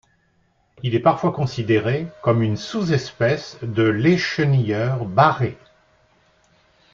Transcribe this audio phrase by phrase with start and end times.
[0.81, 5.59] Il est parfois considéré comme une sous-espèce de l'Échenilleur barré.